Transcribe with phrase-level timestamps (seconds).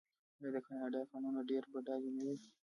[0.41, 2.47] آیا د کاناډا کانونه ډیر بډایه نه دي؟